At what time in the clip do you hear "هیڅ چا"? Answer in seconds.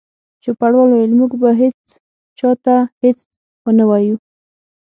1.61-2.49